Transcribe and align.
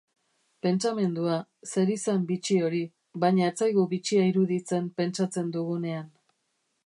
Pentsamendua, 0.65 1.35
zerizan 1.73 2.23
bitxi 2.31 2.57
hori, 2.69 2.81
baina 3.25 3.45
ez 3.49 3.53
zaigu 3.65 3.85
bitxia 3.93 4.25
iruditzen 4.31 4.89
pentsatzen 5.03 5.55
dugunean. 5.59 6.11